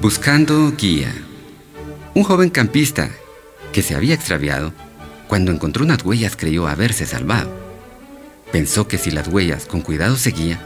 [0.00, 1.10] Buscando guía.
[2.14, 3.10] Un joven campista
[3.72, 4.74] que se había extraviado,
[5.26, 7.50] cuando encontró unas huellas creyó haberse salvado.
[8.52, 10.60] Pensó que si las huellas con cuidado seguía,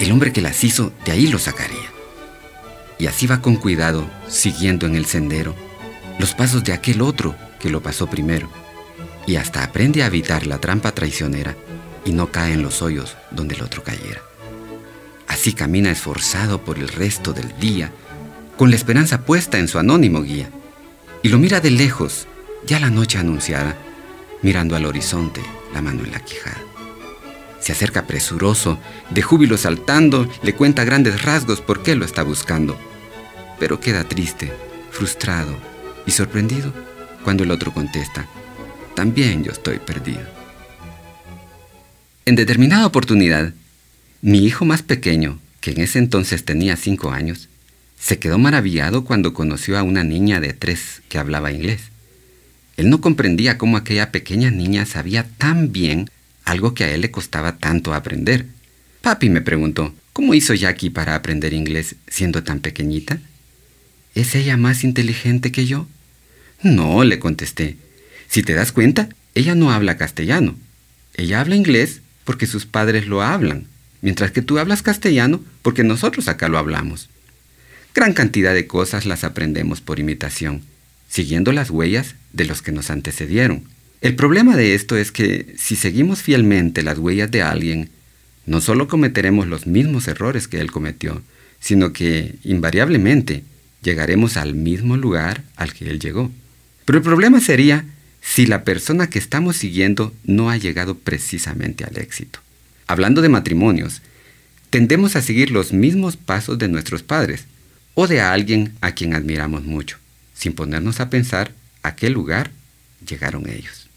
[0.00, 1.90] el hombre que las hizo de ahí lo sacaría.
[2.98, 5.54] Y así va con cuidado, siguiendo en el sendero
[6.18, 8.48] los pasos de aquel otro que lo pasó primero,
[9.26, 11.56] y hasta aprende a evitar la trampa traicionera
[12.04, 14.22] y no cae en los hoyos donde el otro cayera.
[15.28, 17.92] Así camina esforzado por el resto del día,
[18.56, 20.50] con la esperanza puesta en su anónimo guía,
[21.22, 22.26] y lo mira de lejos,
[22.66, 23.76] ya la noche anunciada,
[24.42, 25.40] mirando al horizonte,
[25.72, 26.60] la mano en la quijada.
[27.60, 28.78] Se acerca presuroso,
[29.10, 32.76] de júbilo saltando, le cuenta grandes rasgos por qué lo está buscando,
[33.60, 34.52] pero queda triste,
[34.90, 35.54] frustrado
[36.06, 36.72] y sorprendido
[37.22, 38.26] cuando el otro contesta,
[38.94, 40.22] también yo estoy perdido.
[42.24, 43.52] En determinada oportunidad,
[44.20, 47.48] mi hijo más pequeño, que en ese entonces tenía cinco años,
[48.02, 51.82] se quedó maravillado cuando conoció a una niña de tres que hablaba inglés.
[52.76, 56.10] Él no comprendía cómo aquella pequeña niña sabía tan bien
[56.44, 58.46] algo que a él le costaba tanto aprender.
[59.02, 63.20] Papi me preguntó, ¿cómo hizo Jackie para aprender inglés siendo tan pequeñita?
[64.16, 65.86] ¿Es ella más inteligente que yo?
[66.60, 67.76] No, le contesté.
[68.28, 70.56] Si te das cuenta, ella no habla castellano.
[71.14, 73.66] Ella habla inglés porque sus padres lo hablan,
[74.00, 77.08] mientras que tú hablas castellano porque nosotros acá lo hablamos.
[77.94, 80.62] Gran cantidad de cosas las aprendemos por imitación,
[81.08, 83.64] siguiendo las huellas de los que nos antecedieron.
[84.00, 87.90] El problema de esto es que si seguimos fielmente las huellas de alguien,
[88.46, 91.22] no solo cometeremos los mismos errores que él cometió,
[91.60, 93.44] sino que invariablemente
[93.82, 96.30] llegaremos al mismo lugar al que él llegó.
[96.86, 97.84] Pero el problema sería
[98.22, 102.40] si la persona que estamos siguiendo no ha llegado precisamente al éxito.
[102.86, 104.00] Hablando de matrimonios,
[104.70, 107.44] tendemos a seguir los mismos pasos de nuestros padres,
[107.94, 109.98] o de alguien a quien admiramos mucho,
[110.34, 112.50] sin ponernos a pensar a qué lugar
[113.06, 113.88] llegaron ellos.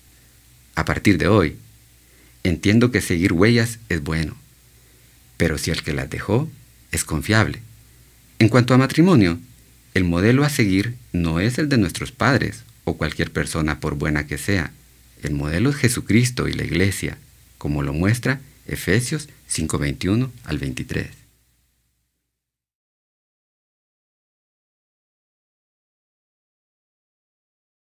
[0.75, 1.57] A partir de hoy,
[2.43, 4.35] entiendo que seguir huellas es bueno,
[5.37, 6.49] pero si el que las dejó
[6.91, 7.61] es confiable.
[8.39, 9.39] En cuanto a matrimonio,
[9.93, 14.27] el modelo a seguir no es el de nuestros padres o cualquier persona por buena
[14.27, 14.71] que sea.
[15.23, 17.17] El modelo es Jesucristo y la Iglesia,
[17.57, 21.24] como lo muestra Efesios 5:21 al 23.